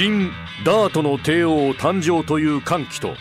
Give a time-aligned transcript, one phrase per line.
[0.00, 0.30] 新
[0.64, 3.16] ダートの帝王誕生という歓喜と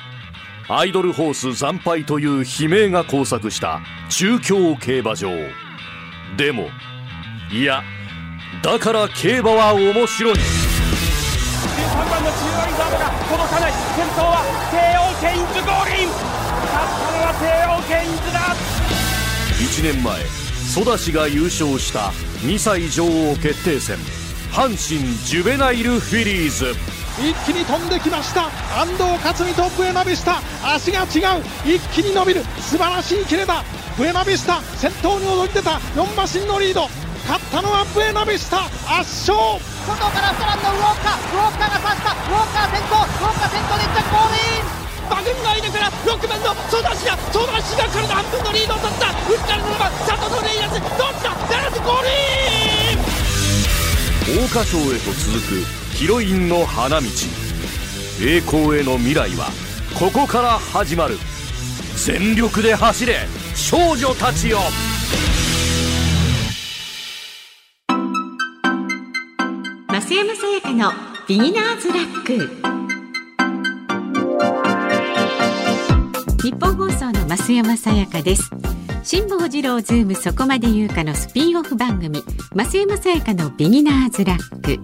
[0.69, 5.29] アイドルホース惨敗という悲鳴が交錯した中京競馬場。
[6.37, 6.69] でも
[7.51, 7.83] いや
[8.63, 10.35] だから競馬は面白い。
[10.35, 10.39] 13
[12.09, 14.39] 番の中央リザーブが届かない先頭は
[14.71, 16.23] 帝王ケインズゴールイン勝
[16.79, 17.43] ったのは帝
[17.75, 18.55] 王ケインズだ。
[19.59, 20.23] 1年前
[20.73, 22.13] ソダシが優勝した
[22.47, 23.97] 2歳女王決定戦
[24.51, 26.75] 阪神ジュベナイルフィリーズ。
[27.19, 28.49] 一気に飛んできました。
[28.79, 30.41] 安藤克美とブエナビスタ
[30.73, 31.43] 足が違う。
[31.65, 32.43] 一気に伸びる。
[32.59, 33.63] 素晴らしいキレだ。
[33.97, 35.71] ブエナビスタ先頭に躍り出た。
[35.95, 36.89] 4馬身のリード。
[37.27, 38.65] 勝ったのはブエナビスタ
[38.99, 39.37] 圧勝。
[39.85, 41.29] 外からストランドウォーカー。
[41.29, 42.15] ウォーカーが刺した。
[42.15, 42.95] ウォーカー先頭。
[42.95, 44.73] ウォーカー先頭で1着ゴールイン。
[45.09, 49.13] 馬群の間から6番のソダシがソダシが体半分のリードを取った。
[49.13, 50.73] 内から7番佐藤のレイヤス。
[50.73, 51.35] どっちだ？
[51.49, 52.68] ダラスゴールイン
[54.31, 57.07] 桜花賞へと続くヒロインの花道。
[58.21, 59.47] 栄光への未来は
[59.97, 61.17] ここから始まる。
[61.95, 64.59] 全力で走れ少女たちよ。
[69.87, 70.91] 増山さやかの
[71.27, 72.37] ビギナーズラック。
[76.43, 78.51] ニッポン放送の増山さやかです。
[79.03, 82.21] 辛坊治郎ズームそこまで言うかのスピンオフ番組
[82.53, 84.79] 増山さやかのビギナーズラック。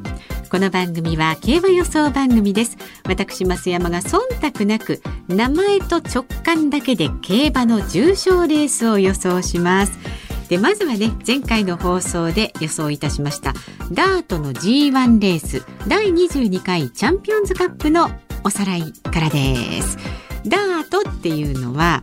[0.50, 2.78] この番組は競馬予想番組です。
[3.08, 10.00] 私増山が忖度なく名前と直感だけで競馬の重賞レースを予想します。
[10.48, 13.54] でまずはね前回の放送で予想いたしました
[13.92, 18.12] ダートの G1 レース第22回チャンピオンズカップの
[18.44, 19.98] おさらいからです。
[20.46, 22.02] ダートっていうのは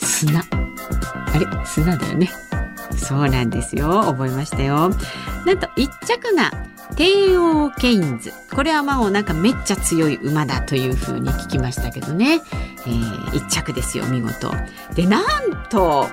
[0.00, 0.61] 砂。
[1.34, 2.30] あれ砂だよね。
[2.96, 4.02] そうなんですよ。
[4.04, 4.90] 覚えましたよ。
[5.46, 6.50] なんと1着が
[6.96, 8.32] 帝王ケインズ。
[8.54, 12.40] これはまあなんかめっちゃ強い馬だというふうに聞きましたけどね、
[12.86, 14.50] えー、1着ですよ見事。
[14.94, 15.24] でなん
[15.68, 16.08] と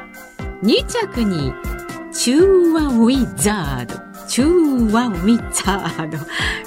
[0.63, 1.53] 2着に
[2.13, 4.08] 中和ウィザード。
[4.29, 6.09] チューワウィザー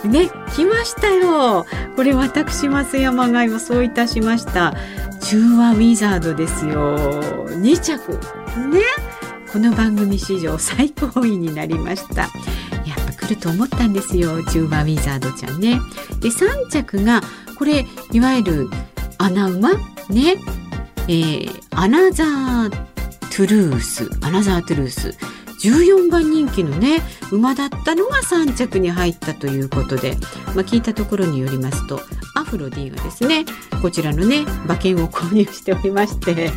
[0.03, 1.65] ドね来ましたよ。
[1.95, 4.75] これ私増山が予想いたしました。
[5.21, 6.99] チュウワウィザードですよ。
[7.51, 8.13] 2着。
[8.69, 8.81] ね。
[9.53, 12.23] この番組史上最高位になりました。
[12.23, 12.29] や
[13.01, 14.43] っぱ来ると思ったんですよ。
[14.45, 15.81] チュウワウィザードちゃんね。
[16.19, 17.21] で3着が
[17.57, 18.71] これいわゆる
[19.19, 19.75] 穴馬
[20.09, 20.37] ね。
[21.07, 24.11] えー、アナザートゥルース。
[24.21, 25.15] アナザートゥルース。
[25.63, 27.01] 14番人気のね
[27.31, 30.17] 馬だったのが3着に入ったということで、
[30.55, 32.01] まあ、聞いたところによりますと
[32.35, 33.45] アフロディがですね
[33.81, 36.51] こちらのね馬券を購入しておりまして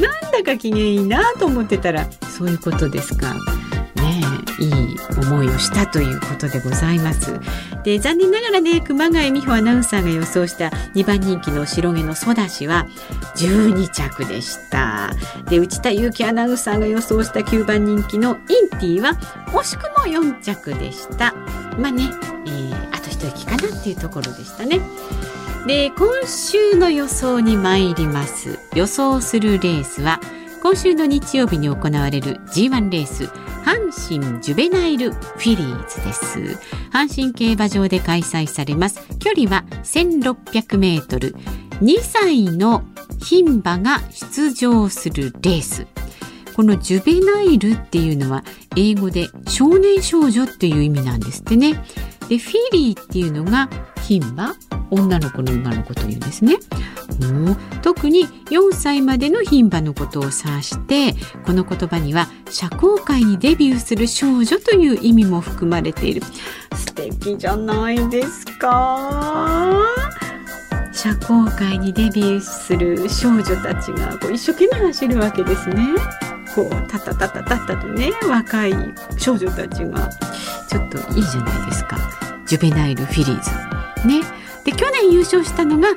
[0.00, 3.34] なんだか機嫌いいなと思ってたらそういうことですか。
[5.22, 7.38] 思いをしたということでございます。
[7.84, 12.86] で残念ながらね熊谷美穂アナウンサーが予想した2番人気の白毛のソダシは
[13.36, 15.10] 12着でした。
[15.48, 19.14] で内田裕樹アナウンサーが予想した9番人気のインティは
[19.48, 21.34] 惜しくも4着でした。
[21.78, 22.10] まあね、
[22.46, 24.80] えー、あと一息かなっていうところでしたね。
[25.66, 28.58] で今週の予想に参ります。
[28.74, 30.20] 予想するレースは
[30.62, 33.28] 今週の日曜日に行われる G1 レース。
[34.02, 36.58] 阪神ジュベナイルフィリーズです。
[36.92, 39.00] 阪神競馬場で開催されます。
[39.18, 41.36] 距離は1600メートル。
[41.80, 42.82] 2歳の
[43.20, 45.86] 牝馬が出場するレース。
[46.56, 48.44] このジュベナイルっていうのは
[48.76, 51.74] 英語で少年少女っていう意味なんですってね。
[52.28, 53.70] でフィリーっていうのが
[54.08, 54.56] 牝馬。
[54.92, 56.58] 女の子の馬のことを言うんですね。
[57.82, 61.14] 特に4歳までの牝馬のことを指して
[61.44, 66.22] この言葉には社交界にデビューする少女という意味も含まれている。
[66.74, 69.82] 素敵じゃないですか。
[70.92, 75.88] 社交界にデビューする少女たちがこう一生懸命走るわけですね。
[76.54, 78.74] こうタタタタタタとね若い
[79.16, 80.10] 少女たちが。
[80.68, 81.98] ちょっといいじゃないですか。
[82.46, 84.08] ジュベナイルフィリーズ。
[84.08, 84.41] ね。
[84.64, 85.88] で去年優勝したのが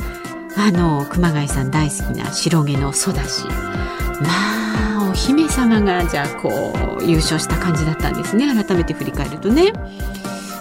[0.58, 8.48] あの熊谷さん大好きな白毛のソダシまあお姫様がじゃあこう優勝した感じだったんですね。
[8.64, 9.72] 改めて振り返るとね。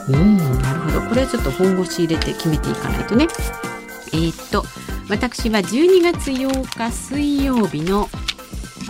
[0.08, 1.00] うんなるほど。
[1.02, 3.26] これはちょっと本腰入れて決めていかないとね。
[4.12, 4.64] えー、っと
[5.08, 8.08] 私は12月8日水曜日の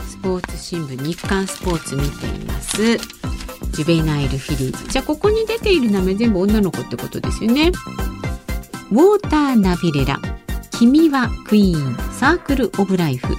[0.08, 2.96] スポーツ新聞日刊スポーツ見ています。
[2.98, 4.88] ジュベナイルフィリーズ。
[4.88, 7.72] じゃあここに出ている名前全部女の子ってことですよね。
[8.90, 10.18] ウォーターナビレラ。
[10.70, 13.34] 君はクイーンサークルオブライフ。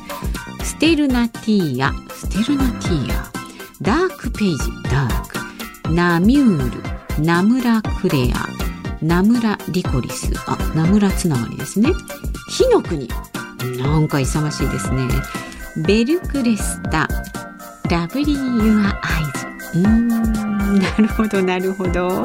[0.63, 3.31] ステルナティーアステルナティーア
[3.81, 5.91] ダークページダーク。
[5.91, 8.47] ナミュールナムラクレア。
[9.01, 10.33] ナムラリコリス。
[10.47, 11.91] あナムラつながりですね。
[12.49, 13.07] ヒノクニ。
[13.77, 15.07] なんか勇ましいですね。
[15.85, 17.07] ベルクレスタ。
[17.89, 19.25] ラブリイユアアイ
[19.73, 19.79] ズ。
[19.79, 22.23] うーんなるほどなるほど。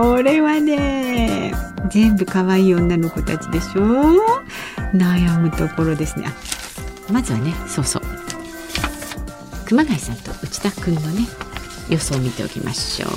[0.00, 1.52] これはね
[1.90, 4.14] 全部可愛い女の子たちでしょ？
[4.94, 6.26] 悩むところですね。
[7.10, 8.02] まずはねそうそう。
[9.66, 11.26] 熊谷さんと内田君のね
[11.90, 13.10] 予想を見ておきましょう。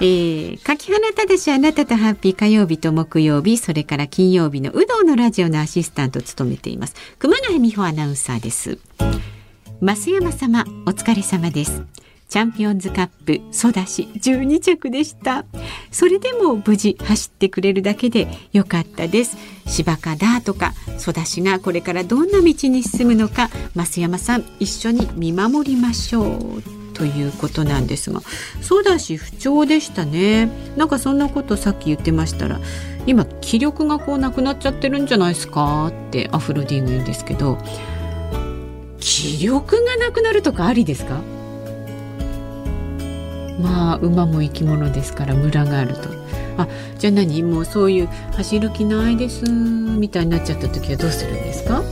[0.00, 6.94] えー、柿花ただしあなたとハッピー火曜日と木曜日それから金曜日の有働のラジオのアシスタントを務めています。
[7.18, 8.78] 熊谷美穂アナウンサーです。
[9.82, 11.82] 増山様お疲れ様です。
[12.28, 15.46] チャンピオンズカップソダシ12着でした。
[15.90, 19.36] それでも無事走ってくれるだけでよかったです。
[19.66, 26.62] 芝かだとかソダシがこれからどんな道に進むのか増山さん一緒に見守りましょう。
[26.94, 28.20] ということなんですが
[28.60, 30.50] ソダシ不調でしたね。
[30.76, 32.60] なんかそんなことさっき言ってましたら
[33.06, 35.86] 今気力がこうなくなっちゃってるんじゃないですか？
[35.86, 37.56] ってアフロディング言うんですけど
[38.98, 41.20] 気力がなくなるとかありですか？
[43.58, 46.08] まあ馬も生き物ですからムラがあると。
[46.58, 46.66] あ
[46.98, 47.42] じゃあ何？
[47.42, 51.82] もうそういう走る気ないですみたいになっちゃった時はどうするんですか？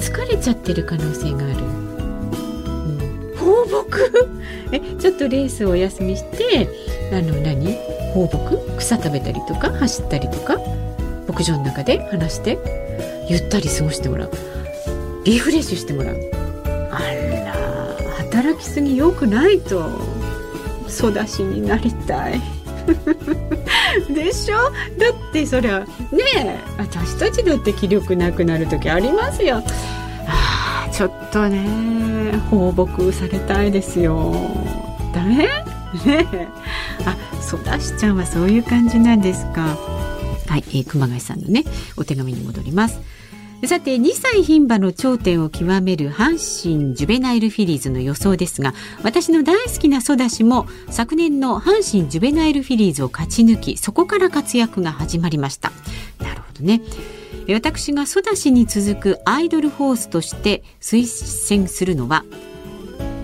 [0.00, 1.52] 疲れちゃってる可能性がある、う
[2.92, 4.12] ん、放牧？
[4.72, 6.68] えちょっとレースをお休みして
[7.12, 7.74] あの何？
[8.12, 8.76] 放牧？
[8.78, 9.70] 草食べたりとか？
[9.70, 10.56] 走ったりとか？
[11.28, 12.58] 牧場の中で話して
[13.28, 14.30] ゆったり過ごしてもらう。
[15.24, 16.16] リフレッシュしてもらう
[18.38, 19.90] 働きすぎ良くないと
[20.88, 22.40] 育ちになりたい。
[24.14, 24.56] でしょ？
[24.56, 25.86] だってそりゃね
[26.36, 29.60] え私たちだって気力なくなる時ありますよ。
[30.28, 34.32] あちょっとね放牧されたいですよ。
[35.12, 35.36] ダメ？
[35.36, 36.46] ねえ。
[37.06, 39.76] あそだしちゃんはそういう感じなんですか。
[40.46, 41.64] はい、えー、熊谷さんのね
[41.96, 43.00] お手紙に戻ります。
[43.66, 48.72] さて2歳牝馬の頂点を極める阪神ジュベナイルフィリーズの予想ですが
[49.02, 55.72] 私の大好きなソダシも昨年の阪神ジュベナイルフィリーズを勝ち抜きそこから活躍が始まりました。
[56.20, 56.80] なるほどね。
[57.52, 61.06] 私がソダシに続くアイドルホースとして推
[61.48, 62.24] 薦するのは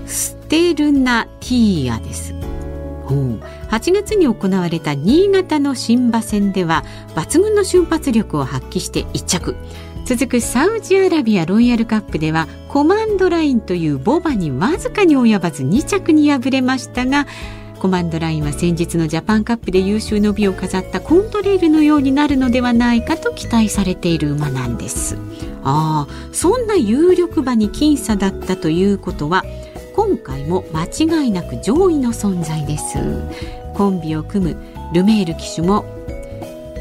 [0.07, 2.35] ステルナティーアです。
[3.71, 6.85] 8月に行われた新潟の新馬戦では
[7.15, 9.57] 抜群の瞬発力を発揮して1着。
[10.05, 17.27] 続くサウジアラビアロイヤルカップではコマンドラインというボバにわずかに及ばず2着に敗れましたが
[17.79, 25.17] コマンドラインは先日のジャパンカップで優秀の美を飾ったコントレールのようになるのではないかと期待されている馬なんです。
[25.63, 29.43] ああそんな有力馬に僅差だったということは
[29.97, 30.85] 今回も間
[31.23, 32.99] 違いなく上位の存在です。
[33.75, 34.57] コンビを組む
[34.93, 35.87] ルメール騎手も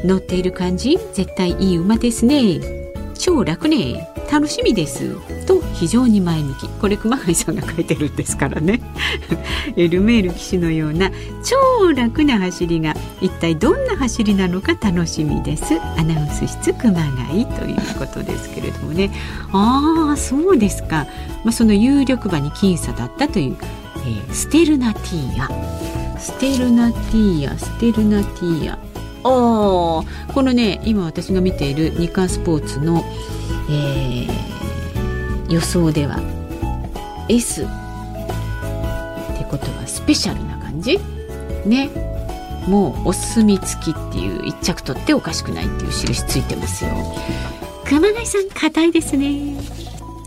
[0.04, 0.98] 乗っている感じ？
[1.14, 2.83] 絶対いい馬ですね。
[3.24, 4.06] 超楽ね。
[4.30, 5.16] 楽しみです。
[5.46, 6.68] と非常に前向き。
[6.68, 8.82] これ熊谷さんが書いてるんですからね。
[9.76, 11.10] エルメール騎士のような
[11.42, 15.64] 超楽な走りが一体どんな走りなのか楽しみです。
[15.96, 19.10] アナウンス室熊谷ということですけれどもね。
[19.52, 21.06] ああそうですか、
[21.44, 23.56] まあ、その有力馬に僅差だったという、
[24.04, 28.93] えー、ステルナティーアステルナティーアステルナティーア
[29.24, 33.02] おこのね今私が見ている日刊スポーツの、
[33.70, 36.20] えー、予想では
[37.28, 37.66] S っ
[39.38, 40.98] てことはスペシャルな感じ？
[41.64, 41.90] ね。
[42.68, 46.90] もうお墨付きっていう一着取っておかしくないっていう印ついてますよ。
[47.86, 49.56] 熊谷さん硬いですね。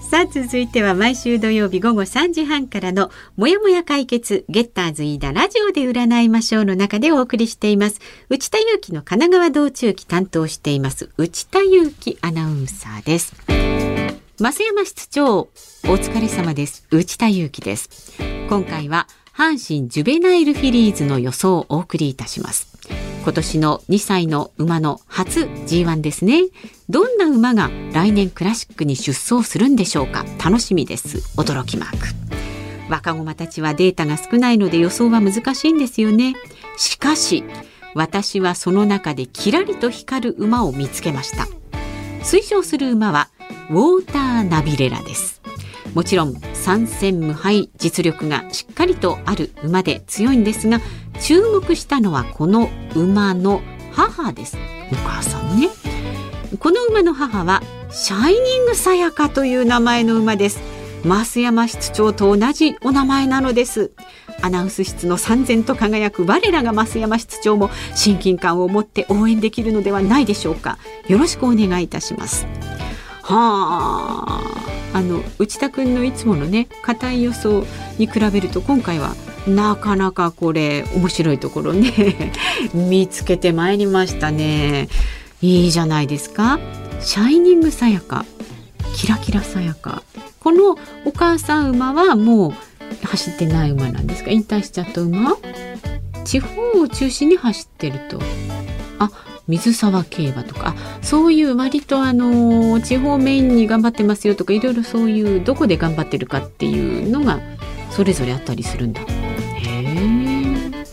[0.10, 8.00] さあ続いては毎週土曜日午後3時半からのもやもや解決ゲッターズ飯田ラジオで占いましょうの中でお送りしています。
[8.30, 13.36] 内田裕樹の神奈川道中期担当しています内田裕樹アナウンサーです。
[14.38, 15.50] 増山室長お
[15.84, 16.88] 疲れ様です。
[16.90, 18.14] 内田裕樹です。
[18.48, 23.17] 今回は阪神ジュベナイルフィリーズの予想をお送りいたします。
[23.28, 26.44] 今年の2歳の馬の初 G1 ですね。
[26.88, 30.24] どんな馬が来年クラシックに出走するんでしょうか。
[30.42, 31.18] 楽しみです。
[31.36, 32.08] 驚きマーク。
[32.90, 36.36] 若駒たちはデータが少ないので予想は難しいんですよね。
[36.78, 37.44] しかし
[37.96, 41.50] 私はその中でキラリと光る馬を見つけました。
[42.24, 43.28] 推奨する馬は
[43.70, 45.42] ウォーターナビレラです。
[45.94, 46.34] もちろん
[46.68, 50.82] 3戦無敗実力がしっかりとある馬で強いんですが
[51.22, 53.62] 注目したのはこの馬の
[53.94, 54.58] 母です。
[54.92, 55.70] お母さんね。
[56.60, 60.60] この馬の母はシャイニングさやかという名前の馬です。
[61.06, 63.92] 増山室長と同じお名前なのです。
[64.42, 70.78] アナウンス室の三千と輝く我らが増山室長も親近感を持って応援できるのではないでしょうか。
[71.08, 72.46] よろしくお願いいたします。
[73.24, 77.66] はああの内田君のいつものね硬い予想
[77.98, 79.16] に比べると今回は
[79.48, 82.32] なかなかこれ面白いところね
[82.74, 84.88] 見つけてまいりましたね。
[85.42, 86.60] いいじゃないですか。
[87.00, 88.26] シャイニングさやか
[88.96, 90.02] キラキラさやか。
[90.40, 92.54] このお母さん馬はもう
[93.06, 94.32] 走ってない馬なんですか？
[94.32, 95.38] 引退しちゃった馬？
[96.26, 98.20] 地方を中心に走ってると。
[99.00, 99.12] あ
[99.48, 107.40] 水沢競馬とかそういう割とあの地方メインに頑張ってますよとかいろいろそういうどこで頑張ってるかっていうのが
[107.90, 109.02] それぞれあったりするんだ。
[109.02, 110.86] へえ。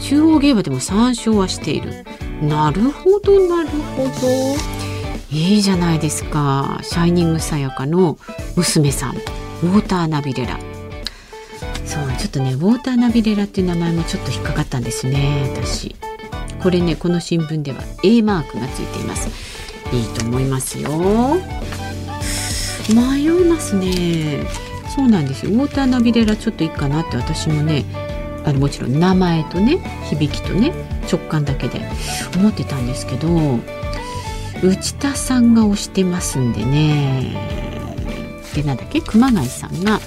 [0.00, 2.04] 中央競馬でも3勝はしている。
[2.42, 4.10] なるほどなるほど。
[5.30, 6.80] いいじゃないですか。
[6.82, 8.18] シャイニングさやかの
[8.56, 10.58] 娘さんウォーターナビレラ。
[11.84, 15.96] そうちょっとねウォーターナビレラっていう名前もちょっと引っかかったんですね私。
[16.62, 19.28] これねこの新聞では A マークがついています。
[19.94, 20.90] いいと思いますよ。
[22.88, 24.46] 迷いますね。
[24.94, 25.52] そうなんですよ。
[25.52, 27.84] ウォーターナビレラちょっといいかなって私もね
[28.44, 29.78] あのもちろん名前とね
[30.10, 30.72] 響きとね
[31.10, 31.80] 直感だけで
[32.36, 33.28] 思ってたんですけど
[34.62, 37.36] 内田さんが推してますんでね。
[38.54, 39.00] でなんだっけ？
[39.00, 40.00] 熊谷さんが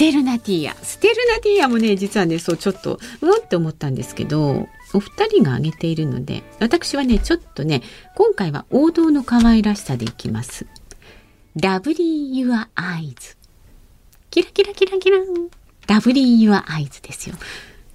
[0.00, 0.74] テルナティア。
[0.82, 7.82] ステルナティアもね実はねそうちょっとうんって思ったんですけどお二人が挙げているので私はねちょっとね
[8.14, 10.64] 今回は王道の可愛らしさでいきます。
[11.54, 13.36] ラブリイユアアイズ。
[14.30, 15.18] キラキラキラキラ
[15.86, 17.36] ラブリイユアアイズですよ。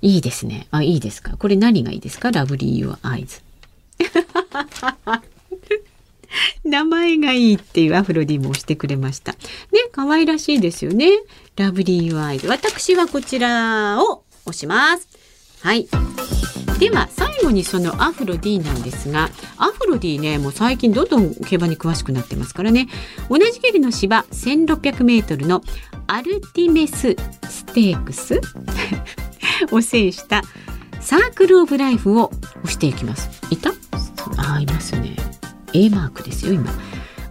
[0.04, 0.68] いいですね。
[0.70, 1.36] あいいですか？
[1.38, 2.30] これ何がいいですか？
[2.30, 3.42] ラブリイユアアイズ。
[6.66, 9.32] 名前がいいっていうアフロディも押してくれました。
[9.32, 9.38] ね、
[9.92, 11.10] 可愛らしいですよね。
[11.56, 12.48] ラブリーユアイズ。
[12.48, 15.08] 私はこちらを押します。
[15.62, 15.88] はい。
[16.80, 22.90] では最後にそのアフロディなんですがアフロディねもう最近どんどん競馬に詳しくなってますからね
[23.30, 25.62] 同じ距離の芝 1600m の
[26.08, 27.16] アルティメス
[27.50, 28.42] ステークス
[29.72, 30.42] を制した
[31.00, 32.30] サークル・オブ・ライフを
[32.64, 33.72] 押していきますいた？
[34.38, 35.16] あいますね
[35.72, 36.74] A マークですよ今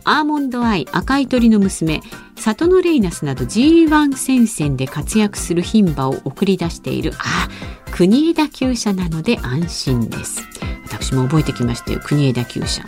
[0.05, 2.01] アーモンドアイ赤い鳥の娘
[2.45, 7.49] サトノレイナスなど G1 戦線で活躍する牝馬を送り出しているあ
[7.91, 10.43] 国枝厩舎なので安心です。
[10.85, 12.85] 私も覚えてきましたよ国枝厩舎。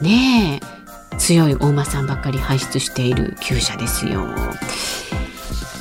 [0.00, 0.60] ね
[1.12, 4.28] え強い大間さんばっかり輩出している厩舎ですよ。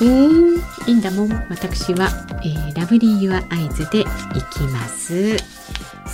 [0.02, 1.30] うんいいんだもん。
[1.52, 2.10] 私は、
[2.44, 4.04] えー、ラブリーユアアイズでい
[4.52, 5.38] きます。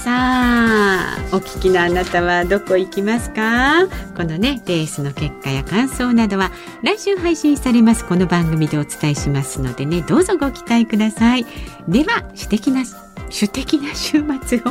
[0.04, 3.86] さあお聞きのあなたはどこ行きますか？
[4.16, 6.52] このねレースの結果や感想などは
[6.84, 11.46] 来週配信されますこの番組でお伝えしますのでねどうぞご期待ください。
[11.88, 12.84] では主的な
[13.30, 14.62] 主的な週末を。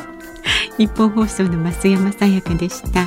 [0.78, 3.06] 日本放送の増山さやかでした。